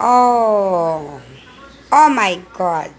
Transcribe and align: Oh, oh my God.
Oh, 0.00 1.20
oh 1.90 2.10
my 2.10 2.40
God. 2.54 2.90